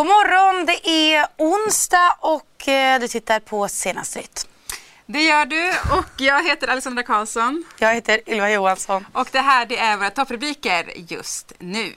God 0.00 0.06
morgon, 0.06 0.66
det 0.66 0.88
är 0.88 1.26
onsdag 1.36 2.16
och 2.20 2.68
eh, 2.68 3.00
du 3.00 3.08
tittar 3.08 3.40
på 3.40 3.68
Senaste 3.68 4.18
nytt. 4.18 4.48
Det 5.06 5.22
gör 5.22 5.44
du 5.44 5.68
och 5.68 6.20
jag 6.20 6.44
heter 6.44 6.68
Alexandra 6.68 7.02
Karlsson. 7.02 7.64
Jag 7.78 7.94
heter 7.94 8.20
Ylva 8.26 8.50
Johansson. 8.50 9.06
Och 9.12 9.28
det 9.32 9.40
här 9.40 9.66
det 9.66 9.78
är 9.78 9.96
våra 9.96 10.10
topprubriker 10.10 10.92
just 10.96 11.52
nu. 11.58 11.94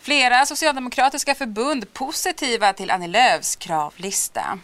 Flera 0.00 0.46
socialdemokratiska 0.46 1.34
förbund 1.34 1.92
positiva 1.92 2.72
till 2.72 2.90
Annie 2.90 3.08
Lööfs 3.08 3.56
kravlista. 3.56 4.58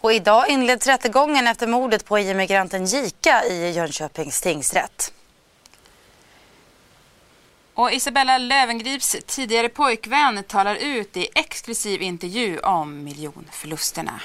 Och 0.00 0.12
idag 0.12 0.48
inleds 0.48 0.86
rättegången 0.86 1.46
efter 1.46 1.66
mordet 1.66 2.04
på 2.04 2.18
EU-migranten 2.18 2.84
Jika 2.84 3.44
i 3.44 3.70
Jönköpings 3.70 4.40
tingsrätt. 4.40 5.12
Och 7.74 7.92
Isabella 7.92 8.38
Lövengrips 8.38 9.16
tidigare 9.26 9.68
pojkvän 9.68 10.44
talar 10.44 10.74
ut 10.74 11.16
i 11.16 11.28
exklusiv 11.34 12.02
intervju 12.02 12.58
om 12.58 13.04
miljonförlusterna. 13.04 14.20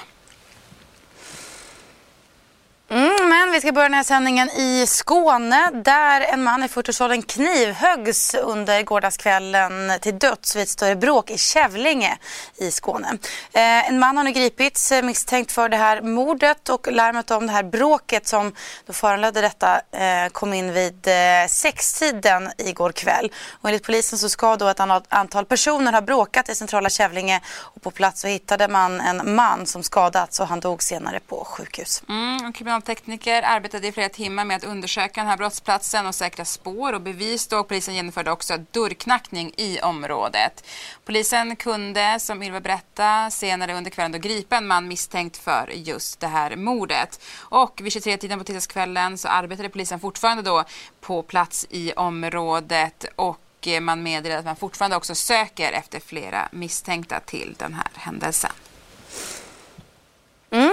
Mm, 2.90 3.28
men 3.28 3.52
vi 3.52 3.60
ska 3.60 3.72
börja 3.72 3.88
den 3.88 3.94
här 3.94 4.02
sändningen 4.02 4.50
i 4.50 4.86
Skåne 4.86 5.70
där 5.70 6.20
en 6.20 6.42
man 6.42 6.62
i 6.62 6.66
40-årsåldern 6.66 7.22
knivhöggs 7.22 8.34
under 8.34 8.82
gårdagskvällen 8.82 9.92
till 10.00 10.18
döds 10.18 10.56
vid 10.56 10.62
ett 10.62 10.68
större 10.68 10.96
bråk 10.96 11.30
i 11.30 11.38
Kävlinge 11.38 12.18
i 12.56 12.70
Skåne. 12.70 13.08
Eh, 13.52 13.88
en 13.88 13.98
man 13.98 14.16
har 14.16 14.24
nu 14.24 14.30
gripits 14.30 14.92
eh, 14.92 15.02
misstänkt 15.02 15.52
för 15.52 15.68
det 15.68 15.76
här 15.76 16.02
mordet 16.02 16.68
och 16.68 16.92
larmet 16.92 17.30
om 17.30 17.46
det 17.46 17.52
här 17.52 17.62
bråket 17.62 18.26
som 18.26 18.52
då 18.86 18.92
föranledde 18.92 19.40
detta 19.40 19.80
eh, 19.92 20.28
kom 20.32 20.54
in 20.54 20.72
vid 20.72 21.08
eh, 21.08 21.48
sextiden 21.48 22.50
igår 22.58 22.92
kväll. 22.92 23.32
Och 23.60 23.68
enligt 23.68 23.86
polisen 23.86 24.18
så 24.18 24.28
ska 24.28 24.56
då 24.56 24.68
ett 24.68 24.80
antal 25.08 25.44
personer 25.44 25.92
ha 25.92 26.00
bråkat 26.00 26.48
i 26.48 26.54
centrala 26.54 26.90
Kävlinge 26.90 27.40
och 27.56 27.82
på 27.82 27.90
plats 27.90 28.20
så 28.20 28.28
hittade 28.28 28.68
man 28.68 29.00
en 29.00 29.34
man 29.34 29.66
som 29.66 29.82
skadats 29.82 30.40
och 30.40 30.48
han 30.48 30.60
dog 30.60 30.82
senare 30.82 31.20
på 31.20 31.44
sjukhus. 31.44 32.02
Mm, 32.08 32.52
kriminaltekniker 32.82 33.42
arbetade 33.42 33.88
i 33.88 33.92
flera 33.92 34.08
timmar 34.08 34.44
med 34.44 34.56
att 34.56 34.64
undersöka 34.64 35.20
den 35.20 35.26
här 35.26 35.36
brottsplatsen 35.36 36.06
och 36.06 36.14
säkra 36.14 36.44
spår 36.44 36.92
och 36.92 37.00
bevis. 37.00 37.46
Då. 37.46 37.64
Polisen 37.64 37.94
genomförde 37.94 38.30
också 38.30 38.56
dörrknackning 38.70 39.52
i 39.56 39.80
området. 39.80 40.64
Polisen 41.04 41.56
kunde, 41.56 42.20
som 42.20 42.42
Ylva 42.42 42.60
berättade, 42.60 43.30
senare 43.30 43.74
under 43.74 43.90
kvällen 43.90 44.12
då 44.12 44.18
gripa 44.18 44.56
en 44.56 44.66
man 44.66 44.88
misstänkt 44.88 45.36
för 45.36 45.72
just 45.74 46.20
det 46.20 46.26
här 46.26 46.56
mordet. 46.56 47.20
Och 47.38 47.80
vid 47.82 47.92
23-tiden 47.92 48.38
på 48.38 48.44
tisdagskvällen 48.44 49.18
så 49.18 49.28
arbetade 49.28 49.68
polisen 49.68 50.00
fortfarande 50.00 50.42
då 50.42 50.64
på 51.00 51.22
plats 51.22 51.66
i 51.70 51.92
området 51.92 53.04
och 53.16 53.38
eh, 53.66 53.80
man 53.80 54.02
meddelade 54.02 54.38
att 54.38 54.44
man 54.44 54.56
fortfarande 54.56 54.96
också 54.96 55.14
söker 55.14 55.72
efter 55.72 56.00
flera 56.00 56.48
misstänkta 56.52 57.20
till 57.20 57.54
den 57.58 57.74
här 57.74 57.90
händelsen. 57.94 58.52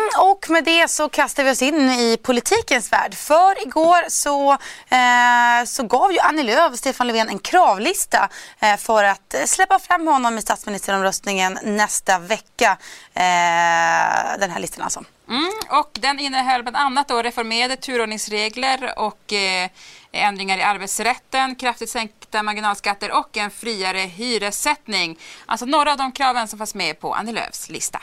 Mm, 0.05 0.29
och 0.29 0.49
med 0.49 0.63
det 0.63 0.87
så 0.87 1.09
kastar 1.09 1.43
vi 1.43 1.51
oss 1.51 1.61
in 1.61 1.89
i 1.89 2.17
politikens 2.23 2.91
värld. 2.91 3.13
För 3.13 3.67
igår 3.67 4.09
så, 4.09 4.51
eh, 4.89 5.65
så 5.65 5.83
gav 5.83 6.11
ju 6.11 6.19
Annie 6.19 6.43
Lööf 6.43 6.71
och 6.71 6.77
Stefan 6.77 7.07
Löfven 7.07 7.29
en 7.29 7.39
kravlista 7.39 8.29
eh, 8.59 8.77
för 8.77 9.03
att 9.03 9.35
släppa 9.45 9.79
fram 9.79 10.07
honom 10.07 10.37
i 10.37 10.41
statsministeromröstningen 10.41 11.59
nästa 11.63 12.19
vecka. 12.19 12.77
Eh, 13.13 14.39
den 14.39 14.51
här 14.51 14.59
listan 14.59 14.83
alltså. 14.83 15.03
Mm, 15.29 15.51
och 15.69 15.91
den 15.93 16.19
innehöll 16.19 16.63
bland 16.63 16.77
annat 16.77 17.07
då 17.07 17.21
reformerade 17.21 17.75
turordningsregler 17.75 18.99
och 18.99 19.33
eh, 19.33 19.69
ändringar 20.11 20.57
i 20.57 20.61
arbetsrätten, 20.61 21.55
kraftigt 21.55 21.89
sänkta 21.89 22.43
marginalskatter 22.43 23.11
och 23.11 23.37
en 23.37 23.51
friare 23.51 23.99
hyressättning. 23.99 25.19
Alltså 25.45 25.65
några 25.65 25.91
av 25.91 25.97
de 25.97 26.11
kraven 26.11 26.47
som 26.47 26.59
fanns 26.59 26.75
med 26.75 26.99
på 26.99 27.13
Annie 27.13 27.31
Lööfs 27.31 27.69
lista. 27.69 28.01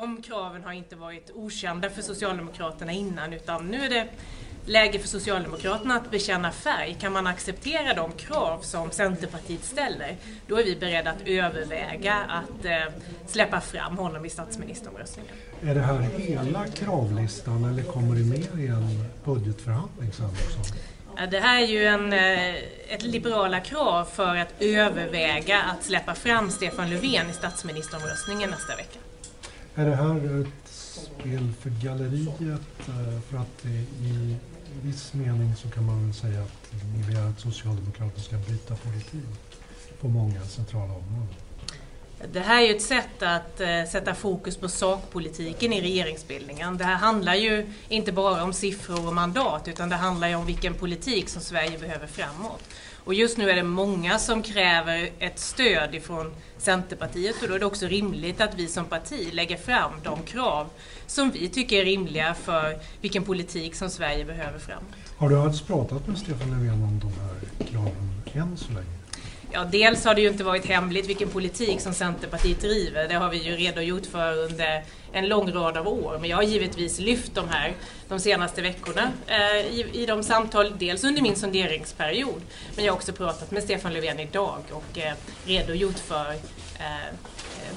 De 0.00 0.22
kraven 0.22 0.64
har 0.64 0.72
inte 0.72 0.96
varit 0.96 1.30
okända 1.34 1.90
för 1.90 2.02
Socialdemokraterna 2.02 2.92
innan 2.92 3.32
utan 3.32 3.68
nu 3.68 3.84
är 3.84 3.88
det 3.88 4.08
läge 4.66 4.98
för 4.98 5.08
Socialdemokraterna 5.08 5.96
att 5.96 6.10
bekänna 6.10 6.52
färg. 6.52 6.96
Kan 7.00 7.12
man 7.12 7.26
acceptera 7.26 7.94
de 7.94 8.12
krav 8.12 8.60
som 8.60 8.90
Centerpartiet 8.90 9.64
ställer, 9.64 10.16
då 10.46 10.56
är 10.56 10.64
vi 10.64 10.76
beredda 10.76 11.10
att 11.10 11.22
överväga 11.26 12.14
att 12.14 12.64
eh, 12.64 12.94
släppa 13.26 13.60
fram 13.60 13.98
honom 13.98 14.24
i 14.24 14.30
statsministeromröstningen. 14.30 15.32
Är 15.62 15.74
det 15.74 15.80
här 15.80 16.00
hela 16.00 16.66
kravlistan 16.66 17.64
eller 17.64 17.82
kommer 17.82 18.14
det 18.14 18.24
mer 18.24 18.64
i 18.64 18.66
en 18.66 19.04
budgetförhandling 19.24 20.12
sen 20.12 20.26
också? 20.26 20.74
Det 21.30 21.40
här 21.40 21.62
är 21.62 21.66
ju 21.66 21.84
en, 21.84 22.12
eh, 22.12 22.54
ett 22.88 23.02
liberala 23.02 23.60
krav 23.60 24.04
för 24.04 24.36
att 24.36 24.54
överväga 24.60 25.62
att 25.62 25.84
släppa 25.84 26.14
fram 26.14 26.50
Stefan 26.50 26.90
Löfven 26.90 27.30
i 27.30 27.32
statsministeromröstningen 27.32 28.50
nästa 28.50 28.76
vecka. 28.76 28.98
Är 29.78 29.86
det 29.86 29.96
här 29.96 30.40
ett 30.40 30.68
spel 30.68 31.52
för 31.60 31.70
galleriet? 31.70 32.88
Eh, 32.88 33.20
för 33.20 33.38
att 33.38 33.66
i 34.02 34.36
viss 34.82 35.14
mening 35.14 35.56
så 35.56 35.68
kan 35.68 35.86
man 35.86 36.04
väl 36.04 36.14
säga 36.14 36.42
att 36.42 36.72
ni 36.94 37.02
begär 37.02 37.28
att 37.28 37.40
Socialdemokraterna 37.40 38.22
ska 38.22 38.36
byta 38.36 38.76
politik 38.76 39.60
på 40.00 40.08
många 40.08 40.40
centrala 40.42 40.92
områden. 40.92 41.34
Det 42.26 42.40
här 42.40 42.62
är 42.62 42.66
ju 42.66 42.76
ett 42.76 42.82
sätt 42.82 43.22
att 43.22 43.60
eh, 43.60 43.84
sätta 43.90 44.14
fokus 44.14 44.56
på 44.56 44.68
sakpolitiken 44.68 45.72
i 45.72 45.80
regeringsbildningen. 45.80 46.78
Det 46.78 46.84
här 46.84 46.96
handlar 46.96 47.34
ju 47.34 47.72
inte 47.88 48.12
bara 48.12 48.42
om 48.42 48.52
siffror 48.52 49.06
och 49.06 49.14
mandat 49.14 49.68
utan 49.68 49.88
det 49.88 49.96
handlar 49.96 50.28
ju 50.28 50.34
om 50.34 50.46
vilken 50.46 50.74
politik 50.74 51.28
som 51.28 51.42
Sverige 51.42 51.78
behöver 51.78 52.06
framåt. 52.06 52.62
Och 53.04 53.14
just 53.14 53.38
nu 53.38 53.50
är 53.50 53.56
det 53.56 53.62
många 53.62 54.18
som 54.18 54.42
kräver 54.42 55.10
ett 55.18 55.38
stöd 55.38 55.94
ifrån 55.94 56.34
Centerpartiet 56.58 57.42
och 57.42 57.48
då 57.48 57.54
är 57.54 57.58
det 57.58 57.66
också 57.66 57.86
rimligt 57.86 58.40
att 58.40 58.54
vi 58.54 58.68
som 58.68 58.84
parti 58.84 59.28
lägger 59.32 59.56
fram 59.56 59.92
de 60.04 60.22
krav 60.22 60.66
som 61.06 61.30
vi 61.30 61.48
tycker 61.48 61.76
är 61.80 61.84
rimliga 61.84 62.34
för 62.34 62.78
vilken 63.00 63.24
politik 63.24 63.74
som 63.74 63.90
Sverige 63.90 64.24
behöver 64.24 64.58
framåt. 64.58 64.84
Har 65.16 65.28
du 65.28 65.38
alls 65.38 65.62
pratat 65.62 66.06
med 66.06 66.18
Stefan 66.18 66.50
Löfven 66.50 66.82
om 66.82 67.00
de 67.00 67.12
här 67.20 67.66
kraven 67.66 68.22
än 68.32 68.56
så 68.56 68.72
länge? 68.72 68.98
Ja, 69.52 69.64
dels 69.64 70.04
har 70.04 70.14
det 70.14 70.20
ju 70.20 70.28
inte 70.28 70.44
varit 70.44 70.66
hemligt 70.66 71.08
vilken 71.08 71.28
politik 71.28 71.80
som 71.80 71.94
Centerpartiet 71.94 72.60
driver. 72.60 73.08
Det 73.08 73.14
har 73.14 73.30
vi 73.30 73.36
ju 73.36 73.56
redogjort 73.56 74.06
för 74.06 74.36
under 74.44 74.84
en 75.12 75.28
lång 75.28 75.52
rad 75.52 75.76
av 75.76 75.88
år. 75.88 76.18
Men 76.20 76.30
jag 76.30 76.36
har 76.36 76.42
givetvis 76.42 76.98
lyft 76.98 77.34
de 77.34 77.48
här 77.48 77.72
de 78.08 78.20
senaste 78.20 78.62
veckorna 78.62 79.12
eh, 79.26 79.66
i, 79.66 79.90
i 79.92 80.06
de 80.06 80.22
samtal, 80.22 80.72
dels 80.78 81.04
under 81.04 81.22
min 81.22 81.36
sonderingsperiod, 81.36 82.42
men 82.76 82.84
jag 82.84 82.92
har 82.92 82.96
också 82.96 83.12
pratat 83.12 83.50
med 83.50 83.62
Stefan 83.62 83.92
Löfven 83.92 84.20
idag 84.20 84.58
och 84.70 84.98
eh, 84.98 85.14
redogjort 85.46 85.98
för 85.98 86.30
eh, 86.78 87.14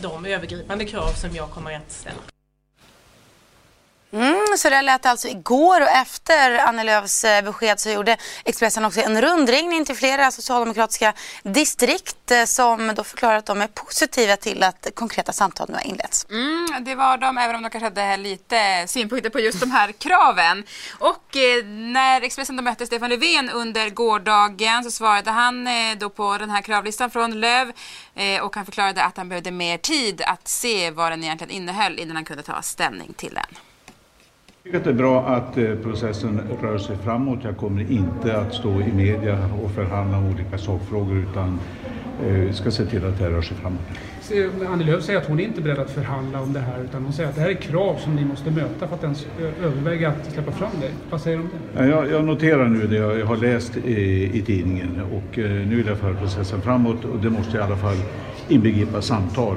de 0.02 0.26
övergripande 0.26 0.86
krav 0.86 1.12
som 1.12 1.36
jag 1.36 1.50
kommer 1.50 1.76
att 1.76 1.92
ställa. 1.92 2.22
Mm, 4.14 4.58
så 4.58 4.70
det 4.70 4.82
lät 4.82 5.06
alltså 5.06 5.28
igår 5.28 5.82
och 5.82 5.88
efter 5.88 6.58
Annie 6.58 6.84
Lööfs 6.84 7.24
eh, 7.24 7.44
besked 7.44 7.80
så 7.80 7.90
gjorde 7.90 8.18
Expressen 8.46 8.86
också 8.86 9.02
en 9.02 9.22
rundringning 9.22 9.86
till 9.86 9.96
flera 9.96 10.32
socialdemokratiska 10.32 11.14
distrikt 11.44 12.32
eh, 12.32 12.46
som 12.46 12.92
då 12.96 13.04
förklarar 13.04 13.38
att 13.38 13.46
de 13.46 13.62
är 13.62 13.68
positiva 13.68 14.38
till 14.38 14.64
att 14.64 14.88
konkreta 14.96 15.34
samtal 15.34 15.68
nu 15.70 15.76
har 15.76 15.88
inletts. 15.88 16.26
Mm, 16.30 16.84
det 16.84 16.96
var 16.96 17.18
de, 17.18 17.38
även 17.38 17.56
om 17.56 17.64
de 17.64 17.70
kanske 17.70 17.86
hade 17.86 18.18
lite 18.18 18.88
synpunkter 18.88 19.30
på 19.30 19.40
just 19.40 19.60
de 19.60 19.72
här 19.72 19.92
kraven. 19.92 20.64
Och 21.00 21.38
eh, 21.38 21.66
när 21.66 22.22
Expressen 22.22 22.56
då 22.56 22.64
mötte 22.64 22.86
Stefan 22.86 23.10
Löfven 23.10 23.50
under 23.50 23.90
gårdagen 23.90 24.84
så 24.84 24.92
svarade 24.92 25.32
han 25.32 25.68
eh, 25.68 25.98
då 25.98 26.10
på 26.10 26.38
den 26.38 26.50
här 26.50 26.62
kravlistan 26.62 27.12
från 27.12 27.40
Löv 27.40 27.72
eh, 28.16 28.42
och 28.42 28.56
han 28.56 28.66
förklarade 28.66 29.04
att 29.04 29.18
han 29.18 29.30
behövde 29.30 29.52
mer 29.52 29.78
tid 29.78 30.22
att 30.22 30.48
se 30.48 30.92
vad 30.92 31.12
den 31.12 31.24
egentligen 31.24 31.52
innehöll 31.52 32.00
innan 32.00 32.16
han 32.16 32.26
kunde 32.26 32.44
ta 32.44 32.62
ställning 32.62 33.14
till 33.14 33.34
den. 33.34 33.71
Jag 34.64 34.74
tycker 34.74 34.78
att 34.78 34.84
det 34.84 34.90
är 34.90 35.08
bra 35.08 35.26
att 35.28 35.58
eh, 35.58 35.76
processen 35.76 36.42
rör 36.62 36.78
sig 36.78 36.98
framåt. 36.98 37.40
Jag 37.44 37.58
kommer 37.58 37.92
inte 37.92 38.38
att 38.38 38.54
stå 38.54 38.82
i 38.82 38.94
media 38.94 39.38
och 39.64 39.72
förhandla 39.72 40.18
om 40.18 40.26
olika 40.26 40.58
sakfrågor 40.58 41.18
utan 41.18 41.60
eh, 42.26 42.54
ska 42.54 42.72
se 42.72 42.86
till 42.86 43.06
att 43.06 43.18
det 43.18 43.24
här 43.24 43.32
rör 43.32 43.42
sig 43.42 43.58
framåt. 43.58 43.82
Annie 44.70 44.86
Lööf 44.86 45.04
säger 45.04 45.20
att 45.20 45.28
hon 45.28 45.40
är 45.40 45.44
inte 45.44 45.62
beredd 45.62 45.80
att 45.80 45.92
förhandla 45.92 46.42
om 46.42 46.54
det 46.54 46.60
här 46.60 46.84
utan 46.84 47.04
hon 47.04 47.14
säger 47.14 47.30
att 47.30 47.36
det 47.36 47.42
här 47.42 47.50
är 47.50 47.54
krav 47.54 47.96
som 47.98 48.16
ni 48.16 48.26
måste 48.26 48.52
möta 48.52 48.88
för 48.88 48.96
att 48.96 49.04
ens 49.04 49.28
överväga 49.64 50.10
att 50.10 50.32
släppa 50.34 50.52
fram 50.52 50.72
det. 50.82 50.90
Vad 51.10 51.22
säger 51.22 51.38
du 51.38 51.44
om 51.44 51.50
det? 51.76 51.88
Jag, 51.88 52.12
jag 52.12 52.26
noterar 52.26 52.68
nu 52.68 52.88
det 52.88 52.96
jag 52.96 53.26
har 53.26 53.38
läst 53.38 53.78
i, 53.78 54.32
i 54.34 54.42
tidningen 54.42 55.02
och 55.02 55.38
nu 55.38 55.76
vill 55.76 55.88
jag 55.88 55.98
föra 55.98 56.14
processen 56.14 56.62
framåt 56.62 57.06
och 57.06 57.20
det 57.20 57.30
måste 57.30 57.58
i 57.58 57.62
alla 57.62 57.78
fall 57.78 57.98
inbegripa 58.48 59.02
samtal 59.02 59.56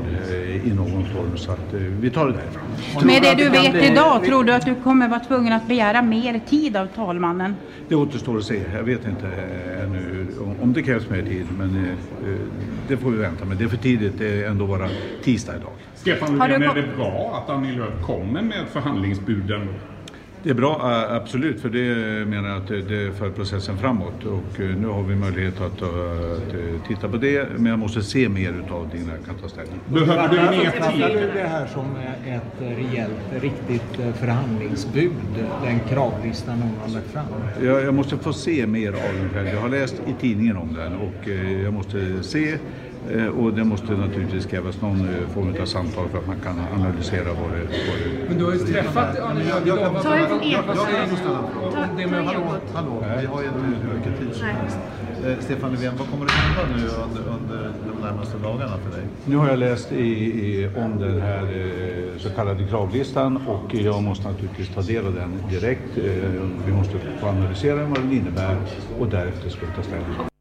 i 0.65 0.73
någon 0.75 1.05
form 1.05 1.37
så 1.37 1.53
att 1.53 1.75
vi 2.01 2.11
tar 2.11 2.27
det 2.27 2.33
därifrån. 2.33 3.07
Med 3.07 3.23
det 3.23 3.35
du 3.35 3.49
vet 3.51 3.91
idag, 3.91 4.25
tror 4.25 4.45
du 4.45 4.53
att 4.53 4.65
du 4.65 4.75
kommer 4.75 5.09
vara 5.09 5.21
tvungen 5.21 5.53
att 5.53 5.69
begära 5.69 6.03
mer 6.03 6.41
tid 6.49 6.77
av 6.77 6.87
talmannen? 6.87 7.57
Det 7.89 7.95
återstår 7.95 8.39
att 8.39 8.45
se. 8.45 8.61
Jag 8.75 8.83
vet 8.83 9.07
inte 9.09 9.27
ännu 9.83 10.14
om 10.65 10.73
det 10.73 10.83
krävs 10.83 11.11
mer 11.11 11.23
tid 11.23 11.47
men 11.59 11.97
det 12.89 12.97
får 12.97 13.11
vi 13.11 13.19
vänta 13.19 13.45
med. 13.45 13.57
Det 13.57 13.65
är 13.65 13.69
för 13.69 13.77
tidigt, 13.77 14.19
det 14.19 14.43
är 14.43 14.49
ändå 14.51 14.67
bara 14.67 14.89
tisdag 15.23 15.57
idag. 15.57 15.73
Stefan 15.95 16.39
Löfven, 16.39 16.63
är 16.63 16.75
det 16.75 16.97
bra 16.97 17.43
att 17.43 17.51
Annie 17.51 17.73
Lööf 17.73 18.03
kommer 18.03 18.43
med 18.43 18.69
förhandlingsbuden? 18.73 19.69
Det 20.45 20.51
är 20.51 20.55
bra, 20.55 20.81
absolut, 21.11 21.61
för 21.61 21.69
det 21.69 22.25
menar 22.27 22.49
jag 22.49 22.59
att 22.59 22.69
det 22.69 23.19
för 23.19 23.31
processen 23.31 23.79
framåt 23.79 24.25
och 24.25 24.59
nu 24.59 24.87
har 24.87 25.03
vi 25.03 25.17
möjlighet 25.17 25.61
att, 25.61 25.83
att 25.83 26.87
titta 26.87 27.09
på 27.09 27.17
det, 27.17 27.49
men 27.57 27.67
jag 27.67 27.79
måste 27.79 28.03
se 28.03 28.29
mer 28.29 28.53
utav 28.53 28.89
det 28.93 28.99
innan 28.99 29.15
jag 29.15 29.27
kan 29.27 29.35
ta 29.35 29.49
ställning. 29.49 29.81
Behöver 29.87 30.29
du 30.29 30.37
mer 30.37 30.91
tid? 30.93 31.19
du 31.19 31.33
det 31.41 31.49
här 31.49 31.67
som 31.67 31.97
ett 32.27 32.77
rejält, 32.77 33.43
riktigt 33.43 34.17
förhandlingsbud, 34.21 35.49
den 35.63 35.81
kravlistan 35.81 36.63
hon 36.63 36.77
har 36.77 36.89
lagt 36.89 37.11
fram? 37.11 37.25
Jag, 37.63 37.83
jag 37.83 37.95
måste 37.95 38.17
få 38.17 38.33
se 38.33 38.67
mer 38.67 38.89
av 38.89 38.95
den 38.95 39.31
själv. 39.35 39.49
Jag 39.49 39.61
har 39.61 39.69
läst 39.69 39.95
i 40.07 40.15
tidningen 40.21 40.57
om 40.57 40.75
den 40.75 40.95
och 40.95 41.29
jag 41.65 41.73
måste 41.73 42.23
se 42.23 42.59
Eh, 42.94 42.94
och 43.39 43.53
det 43.53 43.65
måste 43.65 43.93
naturligtvis 43.93 44.47
krävas 44.47 44.81
någon 44.81 45.01
eh, 45.01 45.29
form 45.35 45.55
av 45.61 45.67
samtal 45.67 46.09
för 46.09 46.19
att 46.19 46.27
man 46.27 46.41
kan 46.41 46.61
analysera 46.75 47.25
vad 47.25 47.51
det, 47.51 47.63
vad 47.89 47.97
det 47.99 48.29
Men 48.29 48.39
du 48.39 48.45
har 48.45 48.53
ju 48.53 48.59
träffat 48.59 49.15
Lööf 49.15 50.03
Ta 50.03 50.15
en 50.15 50.29
från 50.29 50.43
Ekot. 50.43 50.77
Hallå, 52.27 52.61
hallå, 52.75 53.05
vi 53.21 53.27
har 53.27 53.43
ju 53.43 53.49
inte 53.49 53.61
hur 53.61 53.99
mycket 53.99 54.21
tid 54.21 54.35
som 54.35 54.47
helst. 54.47 54.79
Eh, 55.27 55.39
Stefan 55.41 55.71
Löfven, 55.71 55.93
vad 55.99 56.11
kommer 56.11 56.25
att 56.25 56.31
hända 56.31 56.77
nu 56.77 56.83
under, 56.83 57.33
under 57.37 57.71
de 57.95 58.03
närmaste 58.03 58.39
dagarna 58.39 58.79
för 58.79 58.97
dig? 58.97 59.07
Nu 59.25 59.37
har 59.37 59.49
jag 59.49 59.59
läst 59.59 59.93
i, 59.93 60.07
i, 60.07 60.71
om 60.77 60.99
den 60.99 61.21
här 61.21 61.43
eh, 61.43 62.19
så 62.19 62.31
kallade 62.31 62.67
kravlistan 62.67 63.37
och 63.37 63.75
jag 63.75 64.03
måste 64.03 64.29
naturligtvis 64.29 64.75
ta 64.75 64.83
del 64.83 65.07
av 65.07 65.15
den 65.15 65.43
direkt. 65.51 65.99
Eh, 65.99 66.05
vi 66.67 66.73
måste 66.73 66.99
få 67.21 67.27
analysera 67.27 67.85
vad 67.85 67.99
den 67.99 68.13
innebär 68.13 68.57
och 68.99 69.09
därefter 69.09 69.51
ska 69.51 69.67
vi 69.67 69.73
ta 69.77 69.83
ställning. 69.83 70.34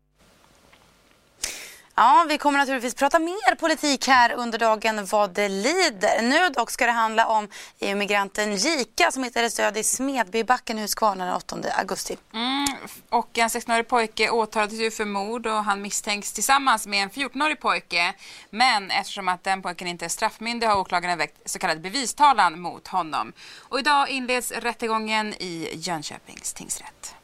Ja, 1.95 2.25
vi 2.29 2.37
kommer 2.37 2.59
naturligtvis 2.59 2.95
prata 2.95 3.19
mer 3.19 3.55
politik 3.55 4.07
här 4.07 4.31
under 4.31 4.59
dagen 4.59 5.05
vad 5.05 5.33
det 5.33 5.49
lider. 5.49 6.21
Nu 6.21 6.49
dock 6.49 6.71
ska 6.71 6.85
det 6.85 6.91
handla 6.91 7.27
om 7.27 7.47
EU-migranten 7.79 8.55
Jika 8.55 9.11
som 9.11 9.23
hittades 9.23 9.55
död 9.55 9.77
i 9.77 9.83
Smedbybacken 9.83 10.79
i 10.79 10.81
Huskvarna 10.81 11.25
den 11.25 11.35
8 11.35 11.57
augusti. 11.77 12.17
Mm, 12.33 12.65
och 13.09 13.37
en 13.37 13.47
16-årig 13.47 13.87
pojke 13.87 14.29
åtalades 14.29 14.79
ju 14.79 14.91
för 14.91 15.05
mord 15.05 15.47
och 15.47 15.63
han 15.63 15.81
misstänks 15.81 16.33
tillsammans 16.33 16.87
med 16.87 17.03
en 17.03 17.09
14-årig 17.09 17.59
pojke. 17.59 18.13
Men 18.49 18.91
eftersom 18.91 19.27
att 19.27 19.43
den 19.43 19.61
pojken 19.61 19.87
inte 19.87 20.05
är 20.05 20.09
straffmyndig 20.09 20.67
har 20.67 20.77
åklagaren 20.77 21.17
väckt 21.17 21.49
så 21.49 21.59
kallad 21.59 21.81
bevistalan 21.81 22.61
mot 22.61 22.87
honom. 22.87 23.33
Och 23.59 23.79
idag 23.79 24.09
inleds 24.09 24.51
rättegången 24.51 25.33
i 25.33 25.69
Jönköpings 25.73 26.53
tingsrätt. 26.53 27.15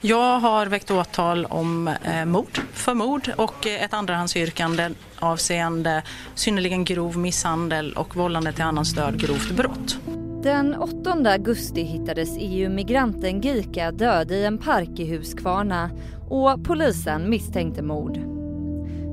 Jag 0.00 0.38
har 0.38 0.66
väckt 0.66 0.90
åtal 0.90 1.44
om 1.44 1.88
eh, 1.88 2.24
mord, 2.24 2.58
för 2.72 2.94
mord 2.94 3.30
och 3.36 3.66
eh, 3.66 3.82
ett 3.84 3.94
andrahandsyrkande 3.94 4.90
avseende 5.18 6.02
synnerligen 6.34 6.84
grov 6.84 7.18
misshandel 7.18 7.92
och 7.92 8.16
vållande 8.16 8.52
till 8.52 8.64
annans 8.64 8.94
död 8.94 9.20
grovt 9.20 9.50
brott. 9.50 9.98
Den 10.42 10.74
8 10.74 11.30
augusti 11.30 11.82
hittades 11.82 12.36
EU-migranten 12.38 13.40
Gika 13.40 13.92
död 13.92 14.30
i 14.30 14.44
en 14.44 14.58
park 14.58 14.98
i 14.98 15.16
Huskvarna 15.16 15.90
och 16.28 16.64
polisen 16.64 17.30
misstänkte 17.30 17.82
mord. 17.82 18.16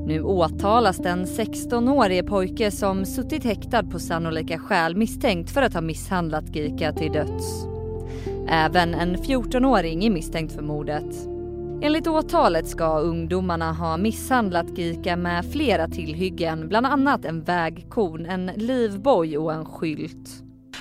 Nu 0.07 0.21
åtalas 0.21 0.97
den 0.97 1.25
16-årige 1.25 2.23
pojke 2.23 2.71
som 2.71 3.05
suttit 3.05 3.43
häktad 3.43 3.83
på 3.83 3.99
sannolika 3.99 4.59
skäl 4.59 4.95
misstänkt 4.95 5.51
för 5.51 5.61
att 5.61 5.73
ha 5.73 5.81
misshandlat 5.81 6.55
Gika 6.55 6.93
till 6.93 7.11
döds. 7.11 7.74
Även 8.47 8.93
en 8.93 9.17
14-åring 9.17 10.05
är 10.05 10.09
misstänkt 10.09 10.55
för 10.55 10.61
mordet. 10.61 11.15
Enligt 11.81 12.07
åtalet 12.07 12.67
ska 12.67 12.99
ungdomarna 12.99 13.73
ha 13.73 13.97
misshandlat 13.97 14.77
Gika 14.77 15.15
med 15.15 15.51
flera 15.51 15.87
tillhyggen, 15.87 16.67
bland 16.67 16.85
annat 16.85 17.25
en 17.25 17.43
vägkon, 17.43 18.25
en 18.25 18.45
livboj 18.45 19.37
och 19.37 19.53
en 19.53 19.65
skylt. 19.65 20.29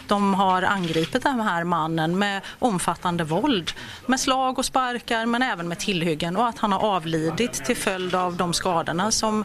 De 0.08 0.34
har 0.34 0.62
angripit 0.62 1.22
den 1.22 1.40
här 1.40 1.64
mannen 1.64 2.19
med 2.19 2.43
omfattande 2.58 3.25
våld, 3.25 3.70
med 4.06 4.20
slag 4.20 4.58
och 4.58 4.64
sparkar 4.64 5.26
men 5.26 5.43
även 5.43 5.69
med 5.69 5.78
tillhyggen 5.78 6.37
och 6.37 6.46
att 6.46 6.58
han 6.58 6.72
har 6.72 6.81
avlidit 6.96 7.52
till 7.52 7.76
följd 7.76 8.14
av 8.14 8.37
de 8.37 8.52
skadorna 8.52 9.11
som 9.11 9.44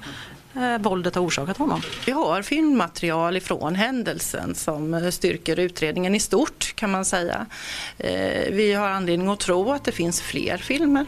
Eh, 0.60 0.78
våldet 0.78 1.16
har 1.16 1.24
orsakat 1.24 1.58
honom. 1.58 1.82
Vi 2.06 2.12
har 2.12 2.42
filmmaterial 2.42 3.38
ifrån 3.38 3.76
händelsen 3.76 4.56
som 4.56 4.94
eh, 4.94 5.10
styrker 5.10 5.60
utredningen 5.60 6.16
i 6.16 6.20
stort 6.20 6.74
kan 6.76 6.92
man 6.92 7.06
säga. 7.06 7.46
Eh, 7.98 8.52
vi 8.52 8.74
har 8.74 8.90
anledning 8.90 9.30
att 9.30 9.40
tro 9.40 9.72
att 9.72 9.84
det 9.84 9.92
finns 9.92 10.22
fler 10.22 10.58
filmer 10.58 11.06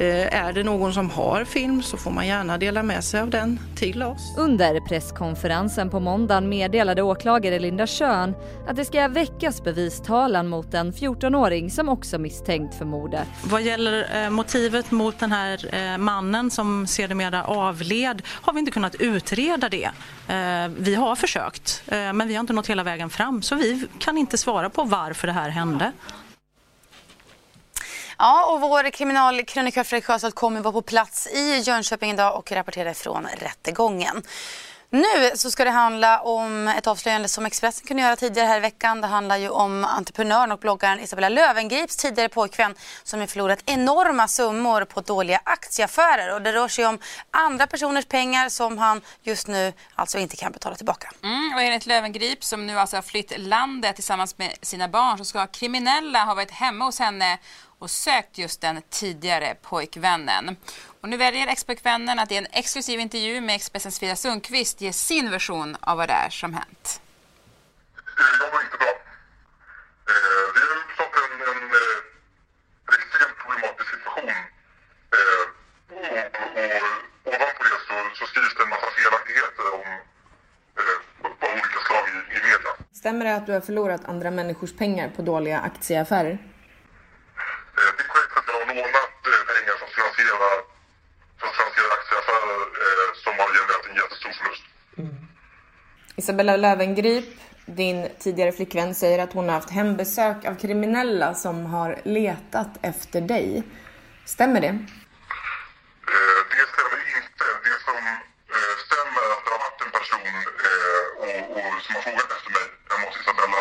är 0.00 0.52
det 0.52 0.62
någon 0.62 0.94
som 0.94 1.10
har 1.10 1.44
film 1.44 1.82
så 1.82 1.96
får 1.96 2.10
man 2.10 2.26
gärna 2.26 2.58
dela 2.58 2.82
med 2.82 3.04
sig 3.04 3.20
av 3.20 3.30
den 3.30 3.60
till 3.76 4.02
oss. 4.02 4.34
Under 4.36 4.80
presskonferensen 4.80 5.90
på 5.90 6.00
måndagen 6.00 6.48
meddelade 6.48 7.02
åklagare 7.02 7.58
Linda 7.58 7.86
Schön 7.86 8.34
att 8.68 8.76
det 8.76 8.84
ska 8.84 9.08
väckas 9.08 9.64
bevistalan 9.64 10.48
mot 10.48 10.74
en 10.74 10.92
14-åring 10.92 11.70
som 11.70 11.88
också 11.88 12.18
misstänkt 12.18 12.74
för 12.74 12.84
mordet. 12.84 13.28
Vad 13.44 13.62
gäller 13.62 14.24
eh, 14.24 14.30
motivet 14.30 14.90
mot 14.90 15.18
den 15.18 15.32
här 15.32 15.74
eh, 15.74 15.98
mannen 15.98 16.50
som 16.50 16.86
sedermera 16.86 17.44
avled 17.44 18.22
har 18.26 18.52
vi 18.52 18.58
inte 18.58 18.72
kunnat 18.72 18.94
utreda 18.94 19.68
det. 19.68 19.90
Vi 20.76 20.94
har 20.94 21.16
försökt 21.16 21.82
men 21.86 22.28
vi 22.28 22.34
har 22.34 22.40
inte 22.40 22.52
nått 22.52 22.66
hela 22.66 22.82
vägen 22.82 23.10
fram 23.10 23.42
så 23.42 23.54
vi 23.54 23.86
kan 23.98 24.18
inte 24.18 24.38
svara 24.38 24.70
på 24.70 24.84
varför 24.84 25.26
det 25.26 25.32
här 25.32 25.48
hände. 25.48 25.92
Ja, 28.18 28.52
och 28.52 28.60
vår 28.60 28.90
kriminalkrönikör 28.90 29.84
Fredrik 29.84 30.06
Sjöstedt 30.06 30.34
kommer 30.34 30.60
vara 30.60 30.72
på 30.72 30.82
plats 30.82 31.26
i 31.26 31.58
Jönköping 31.58 32.10
idag 32.10 32.38
och 32.38 32.52
rapportera 32.52 32.94
från 32.94 33.26
rättegången. 33.26 34.22
Nu 34.94 35.30
så 35.34 35.50
ska 35.50 35.64
det 35.64 35.70
handla 35.70 36.20
om 36.20 36.68
ett 36.68 36.86
avslöjande 36.86 37.28
som 37.28 37.46
Expressen 37.46 37.86
kunde 37.86 38.02
göra 38.02 38.16
tidigare 38.16 38.46
här 38.46 38.56
i 38.56 38.60
veckan. 38.60 39.00
Det 39.00 39.06
handlar 39.06 39.36
ju 39.36 39.48
om 39.48 39.84
entreprenören 39.84 40.52
och 40.52 40.58
bloggaren 40.58 41.00
Isabella 41.00 41.28
Lövengrips 41.28 41.96
tidigare 41.96 42.28
pojkvän 42.28 42.74
som 43.02 43.20
har 43.20 43.26
förlorat 43.26 43.62
enorma 43.66 44.28
summor 44.28 44.84
på 44.84 45.00
dåliga 45.00 45.40
aktieaffärer. 45.44 46.34
Och 46.34 46.42
det 46.42 46.52
rör 46.52 46.68
sig 46.68 46.86
om 46.86 46.98
andra 47.30 47.66
personers 47.66 48.06
pengar 48.06 48.48
som 48.48 48.78
han 48.78 49.00
just 49.22 49.46
nu 49.46 49.72
alltså 49.94 50.18
inte 50.18 50.36
kan 50.36 50.52
betala 50.52 50.76
tillbaka. 50.76 51.10
Mm, 51.22 51.54
och 51.54 51.62
enligt 51.62 51.86
Lövengrip 51.86 52.44
som 52.44 52.66
nu 52.66 52.78
alltså 52.78 52.96
har 52.96 53.02
flytt 53.02 53.38
landet 53.38 53.94
tillsammans 53.94 54.38
med 54.38 54.52
sina 54.62 54.88
barn 54.88 55.18
så 55.18 55.24
ska 55.24 55.46
kriminella 55.46 56.24
ha 56.24 56.34
varit 56.34 56.50
hemma 56.50 56.84
hos 56.84 56.98
henne 56.98 57.38
och 57.84 57.90
sökt 57.90 58.38
just 58.38 58.60
den 58.60 58.82
tidigare 58.90 59.54
pojkvännen. 59.62 60.56
Och 61.00 61.08
nu 61.08 61.16
väljer 61.16 61.46
expojkvännen 61.46 62.18
att 62.18 62.32
i 62.32 62.36
en 62.36 62.46
exklusiv 62.52 63.00
intervju 63.00 63.40
med 63.40 63.54
Expressens 63.54 63.98
Frida 63.98 64.16
Sundqvist 64.16 64.80
ge 64.80 64.92
sin 64.92 65.30
version 65.30 65.76
av 65.80 65.96
vad 65.96 66.08
det 66.08 66.12
är 66.12 66.30
som 66.30 66.54
hänt. 66.54 67.00
Jag 68.40 68.52
mår 68.52 68.62
inte 68.62 68.76
bra. 68.76 68.92
Eh, 70.12 70.44
vi 70.54 70.60
har 70.68 70.76
uppstått 70.82 71.14
en, 71.22 71.32
en, 71.32 71.62
en 71.62 71.70
eh, 72.90 73.02
extremt 73.02 73.36
problematisk 73.42 73.90
situation. 73.94 74.28
Eh, 75.16 75.44
och, 75.90 76.04
och 77.26 77.34
ovanpå 77.34 77.62
det 77.64 77.80
så, 77.88 77.96
så 78.18 78.24
skrivs 78.30 78.54
det 78.56 78.62
en 78.62 78.68
massa 78.68 78.88
felaktigheter 78.98 79.64
om 79.74 79.86
av 81.24 81.50
olika 81.52 81.80
slag 81.86 82.04
i, 82.08 82.36
i 82.36 82.38
media. 82.48 82.72
Stämmer 82.92 83.24
det 83.24 83.34
att 83.36 83.46
du 83.46 83.52
har 83.52 83.60
förlorat 83.60 84.04
andra 84.04 84.30
människors 84.30 84.72
pengar 84.76 85.08
på 85.16 85.22
dåliga 85.22 85.58
aktieaffärer? 85.60 86.38
Det 87.76 88.02
är 88.04 88.08
korrekt 88.12 88.36
att 88.38 88.44
jag 88.46 88.54
har 88.54 88.74
lånat 88.74 89.14
pengar 89.52 89.74
som 89.82 89.88
finansierar, 89.96 90.56
som 91.40 91.48
finansierar 91.56 91.92
aktieaffärer 91.98 92.60
eh, 92.82 93.08
som 93.24 93.32
har 93.40 93.48
genererat 93.56 93.84
en 93.88 93.96
jättestor 94.00 94.32
förlust. 94.38 94.64
Mm. 94.98 95.14
Isabella 96.24 96.56
Lövengrip, 96.56 97.40
din 97.66 98.08
tidigare 98.18 98.52
flickvän, 98.52 98.94
säger 98.94 99.18
att 99.18 99.32
hon 99.32 99.44
har 99.44 99.54
haft 99.54 99.70
hembesök 99.70 100.44
av 100.44 100.54
kriminella 100.54 101.34
som 101.34 101.66
har 101.66 102.00
letat 102.04 102.68
efter 102.82 103.20
dig. 103.20 103.62
Stämmer 104.24 104.60
det? 104.60 104.66
Eh, 104.66 106.40
det 106.52 106.64
stämmer 106.72 107.00
inte. 107.18 107.46
Det 107.66 107.76
som 107.86 107.96
eh, 108.56 108.74
stämmer 108.86 109.22
är 109.26 109.32
att 109.36 109.44
det 109.46 109.52
har 109.54 109.60
varit 109.66 109.80
en 109.86 109.92
person 109.98 110.34
eh, 110.66 111.04
och, 111.22 111.36
och, 111.56 111.82
som 111.84 111.94
har 111.96 112.02
frågat 112.06 112.30
efter 112.36 112.50
mig 112.56 112.66
hemma 112.90 113.04
hos 113.08 113.16
Isabella. 113.22 113.60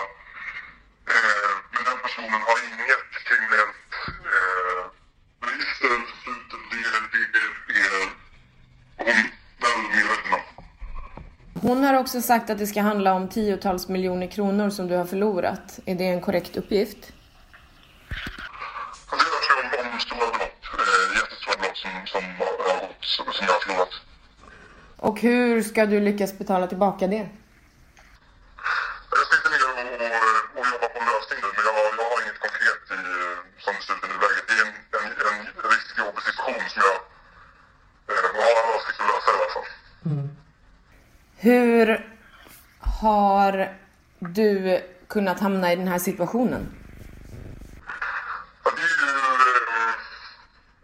Eh, 1.13 1.51
men 1.73 1.81
den 1.89 1.97
personen 2.05 2.41
har 2.47 2.57
inget 2.69 3.09
kriminellt 3.27 3.91
register, 5.49 5.93
det, 6.71 6.79
det, 7.13 7.21
det, 7.33 7.43
hon 11.63 11.73
Hon 11.73 11.83
har 11.83 11.92
också 12.03 12.21
sagt 12.21 12.49
att 12.49 12.57
det 12.57 12.67
ska 12.67 12.81
handla 12.81 13.13
om 13.13 13.27
tiotals 13.27 13.87
miljoner 13.87 14.27
kronor 14.27 14.69
som 14.69 14.87
du 14.87 14.95
har 14.95 15.05
förlorat. 15.05 15.79
Är 15.85 15.95
det 15.95 16.03
en 16.07 16.21
korrekt 16.21 16.57
uppgift? 16.57 16.97
Det 19.09 19.15
rör 19.15 19.41
sig 19.45 19.53
om, 19.61 19.93
om 19.93 19.99
stora 19.99 20.19
belopp, 20.33 20.63
eh, 20.79 21.17
jättestora 21.19 21.55
belopp 21.61 21.77
som, 21.77 21.91
som, 22.13 22.23
har 22.39 22.81
gått, 22.87 23.05
som 23.15 23.25
som 23.33 23.45
jag 23.47 23.53
har 23.53 23.59
förlorat. 23.65 23.93
Och 25.07 25.19
hur 25.21 25.63
ska 25.63 25.85
du 25.85 25.99
lyckas 25.99 26.37
betala 26.37 26.67
tillbaka 26.67 27.07
det? 27.07 27.23
Jag 29.15 29.25
sitter 29.31 29.49
ner 29.53 29.63
och, 29.69 29.75
och, 30.05 30.59
och 30.59 30.65
jobbar 30.71 30.89
på 30.93 30.99
en 31.01 31.07
lösning 31.13 31.39
nu, 31.43 31.49
men 31.55 31.63
jag, 31.67 31.73
har- 31.77 31.93
jag 31.99 32.05
har 32.11 32.17
inget 32.23 32.39
konkret 32.47 32.81
i, 32.95 32.99
eh, 33.17 33.37
som 33.63 33.71
det 33.77 33.83
ser 33.85 33.93
ut 33.97 34.03
i 34.05 34.07
nuläget. 34.13 34.45
Det 34.49 34.55
är 34.59 34.63
en, 34.67 34.71
en, 35.03 35.11
en 35.63 35.69
riktigt 35.75 35.97
jobbig 36.03 36.23
situation 36.29 36.59
som 36.73 36.79
jag 36.87 36.97
eh, 38.11 38.27
har 38.35 38.43
alla 38.59 38.71
avsikt 38.77 38.97
att 39.01 39.07
lösa 39.11 39.29
i 39.31 39.35
alla 39.39 39.51
fall. 39.55 39.67
Hur 41.43 42.05
har 42.79 43.77
du 44.19 44.81
kunnat 45.07 45.39
hamna 45.39 45.73
i 45.73 45.75
den 45.75 45.87
här 45.87 45.99
situationen? 45.99 46.63
Ja, 48.63 48.71
det 48.75 48.81
är 48.81 48.95
ju 49.03 49.09
eh, 49.09 49.93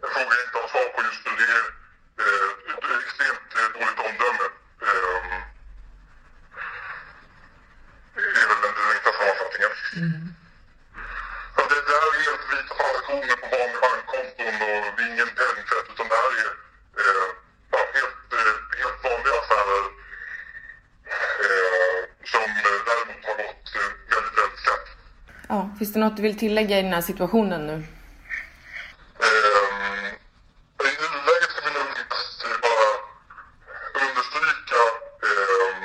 en 0.02 0.10
fråga 0.14 0.32
jag 0.38 0.44
inte 0.46 0.58
har 0.62 0.68
svar 0.72 0.88
på 0.94 1.00
just 1.08 1.22
nu. 1.26 1.32
Det 1.40 1.46
är 1.58 1.64
eh, 2.22 2.50
ett 2.72 3.04
extremt 3.04 3.50
eh, 3.58 3.68
dåligt 3.74 4.00
omdöme. 4.08 4.46
Eh, 4.86 5.22
det 8.14 8.40
är 8.42 8.46
väl 8.50 8.60
den 8.64 8.74
direkta 8.80 9.10
sammanfattningen. 9.18 9.72
Ja, 11.56 11.62
det, 11.70 11.78
det 11.88 11.96
här 12.00 12.10
är 12.16 12.22
helt 12.28 12.44
vita 12.52 12.74
transaktioner 12.80 13.36
på 13.42 13.46
vanliga 13.56 13.80
bankkonton 13.84 14.54
och 14.68 14.84
det 14.96 15.02
är 15.04 15.08
ingen 15.14 15.30
penningtvätt 15.38 15.86
utan 15.92 16.06
det 16.12 16.18
här 16.22 16.32
är 16.42 16.50
eh, 17.00 17.28
ja, 17.74 17.80
helt, 17.98 18.22
eh, 18.38 18.54
helt 18.80 18.98
vanliga 19.08 19.34
affärer 19.42 19.84
eh, 21.44 21.98
som 22.32 22.48
eh, 22.68 22.78
däremot 22.88 23.24
har 23.28 23.36
gått 23.44 23.66
eh, 23.80 23.90
väldigt, 24.14 24.36
väldigt 24.38 24.60
snett. 24.64 24.86
Ja, 25.48 25.70
finns 25.90 25.94
det 25.94 26.00
något 26.00 26.16
du 26.16 26.22
vill 26.22 26.38
tillägga 26.38 26.78
i 26.78 26.82
den 26.82 26.92
här 26.92 27.00
situationen 27.00 27.66
nu? 27.66 27.72
Ehm, 27.72 27.82
I 30.86 30.88
nuläget 31.02 31.50
ska 31.50 31.60
vi 31.66 31.70
nog 31.78 31.88
mest 31.96 32.44
eh, 32.44 32.50
bara 32.64 32.88
understryka 34.04 34.80
ehm, 35.28 35.82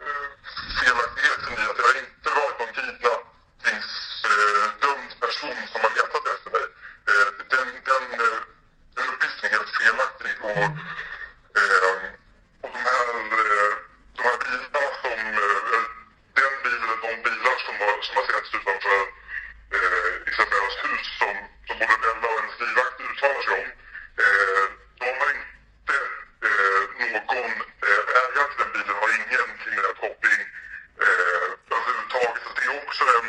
eh, 0.00 0.26
felaktigheten 0.80 1.52
i 1.52 1.54
att 1.70 1.76
det 1.78 1.84
har 1.88 1.96
inte 2.04 2.28
varit 2.38 2.56
någon 2.60 2.72
kidnappningsdömd 2.78 5.10
person 5.24 5.56
som 5.72 5.78
har 5.84 5.92
letat 5.98 6.24
efter 6.34 6.50
mig. 6.56 6.66
Eh, 7.10 7.28
Den, 7.52 7.68
den, 7.88 8.04
eh, 8.24 8.38
den 8.96 9.06
uppgiften 9.12 9.44
är 9.46 9.50
helt 9.56 9.72
felaktig 9.80 10.34
och, 10.48 10.64
ehm, 11.60 12.02
och 12.62 12.70
de 12.74 12.78
här, 12.88 13.06
eh, 13.40 13.72
de 14.16 14.20
här 14.26 14.36
bilarna 14.44 14.84
som, 15.02 15.18
eh, 15.42 15.82
den 16.38 16.52
bilen, 16.64 16.92
de 17.06 17.10
bilar 17.26 17.56
som 17.66 17.74
har, 17.82 17.94
som 18.06 18.14
har 18.18 18.24
setts 18.30 18.50
utanför 18.58 19.00
eh, 19.76 20.14
Isabellas 20.30 20.76
hus 20.84 21.06
som, 21.20 21.34
som 21.66 21.74
både 21.80 21.96
Bella 22.02 22.26
och 22.32 22.38
hennes 22.40 22.56
livvakt 22.60 22.98
uttalar 23.08 23.42
sig 23.46 23.54
om. 23.62 23.68
Eh, 24.22 24.64
de 25.02 25.08
har 25.20 25.30
inte 25.38 25.96
eh, 26.46 26.82
någon 27.12 27.50
eh, 27.86 28.02
ägare 28.20 28.46
till 28.50 28.60
den 28.62 28.70
bilen, 28.74 28.96
har 29.02 29.10
ingen 29.18 29.48
kriminell 29.62 29.96
koppling 30.04 30.42
eh, 31.04 31.46
överhuvudtaget. 31.74 32.42
Så 32.46 32.50
det 32.58 32.64
är 32.70 32.74
också 32.84 33.04
en, 33.18 33.26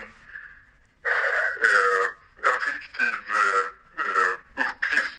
eh, 1.66 2.06
en 2.48 2.58
fiktiv 2.68 3.16
eh, 3.42 3.64
eh, 4.02 4.32
uppgift. 4.64 5.16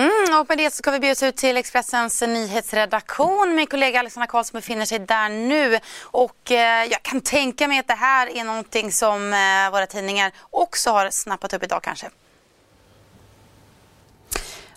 Mm, 0.00 0.28
och 0.40 0.46
med 0.48 0.51
det 0.64 0.70
så 0.70 0.76
ska 0.76 0.90
vi 0.90 0.98
bjudas 0.98 1.22
ut 1.22 1.36
till 1.36 1.56
Expressens 1.56 2.22
nyhetsredaktion. 2.22 3.54
Min 3.54 3.66
kollega 3.66 3.98
Alexandra 3.98 4.26
Karlsson 4.26 4.58
befinner 4.58 4.84
sig 4.84 4.98
där 4.98 5.28
nu. 5.28 5.78
Och 6.02 6.50
eh, 6.50 6.84
jag 6.84 7.02
kan 7.02 7.20
tänka 7.20 7.68
mig 7.68 7.78
att 7.78 7.88
det 7.88 7.94
här 7.94 8.36
är 8.36 8.44
någonting 8.44 8.92
som 8.92 9.32
eh, 9.32 9.70
våra 9.72 9.86
tidningar 9.86 10.32
också 10.50 10.90
har 10.90 11.10
snappat 11.10 11.52
upp 11.52 11.62
idag 11.62 11.82
kanske. 11.82 12.10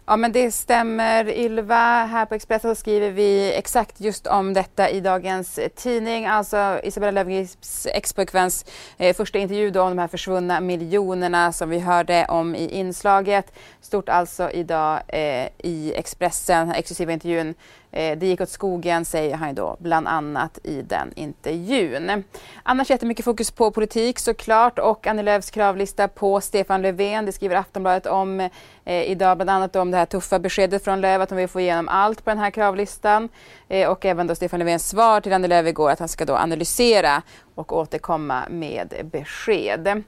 Ja 0.08 0.18
men 0.18 0.32
det 0.32 0.52
stämmer 0.52 1.30
Ylva. 1.30 2.06
Här 2.06 2.26
på 2.26 2.36
Expressen 2.36 2.76
så 2.76 2.80
skriver 2.80 3.12
vi 3.12 3.54
exakt 3.54 4.02
just 4.02 4.28
om 4.28 4.54
detta 4.54 4.90
i 4.90 5.00
dagens 5.00 5.60
tidning. 5.76 6.26
Alltså 6.26 6.80
Isabella 6.84 7.12
Löwengrips 7.12 7.88
expojkväns 7.94 8.66
eh, 8.98 9.16
första 9.16 9.40
intervju 9.40 9.72
då 9.72 9.82
om 9.82 9.90
de 9.90 10.00
här 10.00 10.08
försvunna 10.08 10.60
miljonerna 10.60 11.52
som 11.52 11.70
vi 11.70 11.80
hörde 11.80 12.26
om 12.30 12.56
i 12.56 12.70
inslaget. 12.70 13.54
Stort 13.82 14.10
alltså 14.10 14.52
idag 14.52 15.00
eh, 15.08 15.48
i 15.58 15.94
Expressen, 15.96 16.60
den 16.60 16.70
här 16.70 16.80
exklusiva 16.80 17.14
intervjun. 17.14 17.56
Eh, 17.96 18.18
det 18.18 18.28
gick 18.28 18.42
åt 18.42 18.50
skogen 18.50 19.06
säger 19.06 19.36
han 19.36 19.48
ju 19.48 19.54
då 19.56 19.78
bland 19.80 20.08
annat 20.08 20.60
i 20.64 20.82
den 20.82 21.14
intervjun. 21.16 22.24
Annars 22.64 22.90
jättemycket 22.90 23.26
fokus 23.26 23.52
på 23.52 23.72
politik 23.72 24.20
såklart 24.20 24.80
och 24.80 25.08
Annie 25.08 25.24
Lööfs 25.24 25.52
kravlista 25.52 26.08
på 26.08 26.42
Stefan 26.42 26.82
Löfven. 26.82 27.26
Det 27.26 27.32
skriver 27.32 27.56
Aftonbladet 27.56 28.06
om 28.06 28.40
eh, 28.86 29.04
idag 29.04 29.38
bland 29.38 29.50
annat 29.50 29.76
om 29.76 29.92
det 29.92 29.98
här 29.98 30.06
tuffa 30.06 30.40
beskedet 30.40 30.84
från 30.84 31.02
Lööf 31.02 31.22
att 31.22 31.30
de 31.30 31.36
vill 31.36 31.48
få 31.48 31.60
igenom 31.60 31.88
allt 31.88 32.24
på 32.24 32.30
den 32.30 32.40
här 32.40 32.52
kravlistan. 32.52 33.30
Eh, 33.68 33.90
och 33.90 34.06
även 34.06 34.28
då 34.28 34.36
Stefan 34.36 34.60
Löfvens 34.60 34.90
svar 34.90 35.22
till 35.22 35.34
Annie 35.34 35.48
Lööf 35.48 35.68
igår 35.68 35.90
att 35.90 36.00
han 36.00 36.08
ska 36.08 36.26
då 36.26 36.36
analysera 36.36 37.22
och 37.56 37.78
återkomma 37.78 38.44
med 38.50 38.94
besked. 39.12 40.04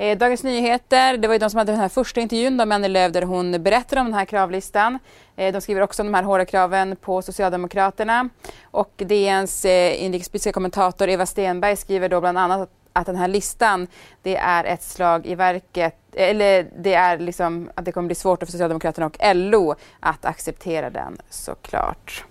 Eh, 0.00 0.18
Dagens 0.18 0.42
Nyheter, 0.42 1.16
det 1.16 1.28
var 1.28 1.34
ju 1.34 1.38
de 1.38 1.50
som 1.50 1.58
hade 1.58 1.72
den 1.72 1.80
här 1.80 1.88
första 1.88 2.20
intervjun 2.20 2.56
då 2.56 2.66
med 2.66 2.76
Annie 2.76 2.88
Lööf 2.88 3.12
där 3.12 3.22
hon 3.22 3.62
berättar 3.62 3.96
om 3.96 4.06
den 4.06 4.14
här 4.14 4.24
kravlistan. 4.24 4.98
Eh, 5.36 5.52
de 5.52 5.60
skriver 5.60 5.80
också 5.80 6.02
om 6.02 6.06
de 6.06 6.14
här 6.14 6.22
hårda 6.22 6.44
kraven 6.44 6.96
på 6.96 7.22
Socialdemokraterna. 7.22 8.28
Och 8.62 8.92
DNs 8.96 9.64
eh, 9.64 10.04
inrikespolitiska 10.04 10.52
kommentator 10.52 11.08
Eva 11.08 11.26
Stenberg 11.26 11.76
skriver 11.76 12.08
då 12.08 12.20
bland 12.20 12.38
annat 12.38 12.60
att, 12.60 12.70
att 12.92 13.06
den 13.06 13.16
här 13.16 13.28
listan 13.28 13.86
det 14.22 14.36
är 14.36 14.64
ett 14.64 14.82
slag 14.82 15.26
i 15.26 15.34
verket 15.34 15.96
eh, 16.12 16.30
eller 16.30 16.66
det 16.78 16.94
är 16.94 17.18
liksom 17.18 17.70
att 17.74 17.84
det 17.84 17.92
kommer 17.92 18.06
bli 18.06 18.14
svårt 18.14 18.38
för 18.38 18.46
Socialdemokraterna 18.46 19.06
och 19.06 19.16
LO 19.34 19.74
att 20.00 20.24
acceptera 20.24 20.90
den 20.90 21.18
såklart. 21.30 22.24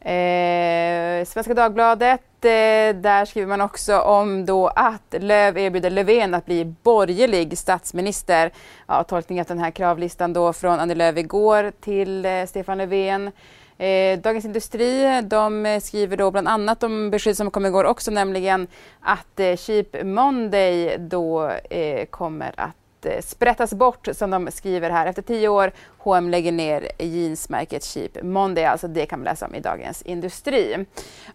Eh, 0.00 1.24
Svenska 1.24 1.54
Dagbladet, 1.54 2.20
Eh, 2.44 2.94
där 2.94 3.24
skriver 3.24 3.46
man 3.46 3.60
också 3.60 3.98
om 3.98 4.46
då 4.46 4.68
att 4.68 5.14
Löv 5.18 5.58
erbjuder 5.58 5.90
Löfven 5.90 6.34
att 6.34 6.46
bli 6.46 6.64
borgerlig 6.64 7.58
statsminister. 7.58 8.52
Ja, 8.86 9.04
tolkning 9.04 9.40
av 9.40 9.46
den 9.46 9.58
här 9.58 9.70
kravlistan 9.70 10.32
då 10.32 10.52
från 10.52 10.80
Annie 10.80 10.94
Lööf 10.94 11.16
igår 11.16 11.72
till 11.80 12.24
eh, 12.24 12.46
Stefan 12.46 12.78
Löfven. 12.78 13.30
Eh, 13.78 14.18
Dagens 14.18 14.44
Industri 14.44 15.22
de 15.22 15.66
eh, 15.66 15.80
skriver 15.80 16.16
då 16.16 16.30
bland 16.30 16.48
annat 16.48 16.82
om 16.82 17.10
besked 17.10 17.36
som 17.36 17.50
kom 17.50 17.66
igår 17.66 17.84
också, 17.84 18.10
nämligen 18.10 18.66
att 19.00 19.40
eh, 19.40 19.56
Cheap 19.56 19.86
Monday 20.04 20.98
då 20.98 21.50
eh, 21.50 22.06
kommer 22.06 22.52
att 22.56 22.83
Eh, 23.06 23.20
sprättas 23.20 23.74
bort 23.74 24.08
som 24.12 24.30
de 24.30 24.50
skriver 24.50 24.90
här. 24.90 25.06
Efter 25.06 25.22
tio 25.22 25.48
år, 25.48 25.72
H&M 25.98 26.30
lägger 26.30 26.52
ner 26.52 26.88
jeansmärket 26.98 27.84
Cheap 27.84 28.22
Monday. 28.22 28.64
Alltså 28.64 28.88
det 28.88 29.06
kan 29.06 29.18
man 29.18 29.24
läsa 29.24 29.46
om 29.46 29.54
i 29.54 29.60
Dagens 29.60 30.02
Industri. 30.02 30.86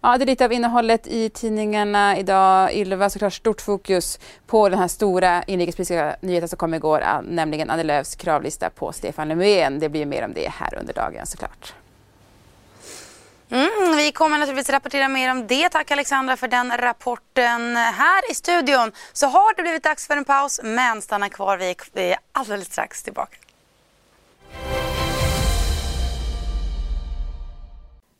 Ja, 0.02 0.18
det 0.18 0.24
är 0.24 0.26
lite 0.26 0.44
av 0.44 0.52
innehållet 0.52 1.06
i 1.06 1.28
tidningarna 1.28 2.18
idag. 2.18 2.74
Ylva 2.74 3.10
såklart 3.10 3.32
stort 3.32 3.60
fokus 3.60 4.18
på 4.46 4.68
den 4.68 4.78
här 4.78 4.88
stora 4.88 5.42
inrikespolitiska 5.42 6.16
nyheten 6.20 6.48
som 6.48 6.56
kom 6.56 6.74
igår, 6.74 7.02
ah, 7.04 7.20
nämligen 7.20 7.70
Annie 7.70 7.84
Lööfs 7.84 8.14
kravlista 8.16 8.70
på 8.70 8.92
Stefan 8.92 9.28
Löfven. 9.28 9.78
Det 9.78 9.88
blir 9.88 10.06
mer 10.06 10.24
om 10.24 10.32
det 10.32 10.48
här 10.48 10.78
under 10.78 10.94
dagen 10.94 11.26
såklart. 11.26 11.74
Mm, 13.50 13.96
vi 13.96 14.12
kommer 14.12 14.38
naturligtvis 14.38 14.70
rapportera 14.70 15.08
mer 15.08 15.30
om 15.30 15.46
det. 15.46 15.68
Tack 15.68 15.90
Alexandra 15.90 16.36
för 16.36 16.48
den 16.48 16.72
rapporten. 16.76 17.76
Här 17.76 18.30
i 18.30 18.34
studion 18.34 18.92
så 19.12 19.26
har 19.26 19.56
det 19.56 19.62
blivit 19.62 19.82
dags 19.82 20.06
för 20.06 20.16
en 20.16 20.24
paus, 20.24 20.60
men 20.64 21.02
stanna 21.02 21.28
kvar. 21.28 21.58
Vi 21.92 22.10
är 22.12 22.18
alldeles 22.32 22.66
strax 22.66 23.02
tillbaka. 23.02 23.36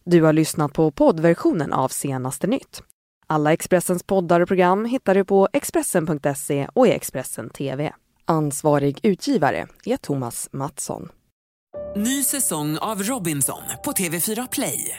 Du 0.04 0.22
har 0.22 0.32
lyssnat 0.32 0.72
på 0.72 0.90
poddversionen 0.90 1.72
av 1.72 1.88
Senaste 1.88 2.46
nytt. 2.46 2.82
Alla 3.26 3.52
Expressens 3.52 4.02
poddar 4.02 4.40
och 4.40 4.48
program 4.48 4.84
hittar 4.84 5.14
du 5.14 5.24
på 5.24 5.48
Expressen.se 5.52 6.68
och 6.74 6.86
i 6.86 6.90
Expressen 6.90 7.50
TV. 7.50 7.92
Ansvarig 8.24 8.98
utgivare 9.02 9.66
är 9.84 9.96
Thomas 9.96 10.48
Mattsson. 10.52 11.08
Ny 11.96 12.24
säsong 12.24 12.78
av 12.78 13.02
Robinson 13.02 13.62
på 13.84 13.92
TV4 13.92 14.48
Play. 14.52 14.98